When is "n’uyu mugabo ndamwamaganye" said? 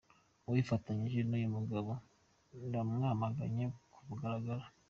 1.25-3.65